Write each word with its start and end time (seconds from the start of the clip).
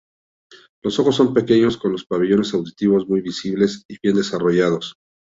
Los 0.81 0.97
ojos 0.97 1.15
son 1.15 1.35
pequeños 1.35 1.77
con 1.77 1.91
los 1.91 2.05
pabellones 2.07 2.55
auditivos 2.55 3.07
muy 3.07 3.21
visibles 3.21 3.83
y 3.87 3.99
bien 4.01 4.15
desarrollados. 4.15 4.95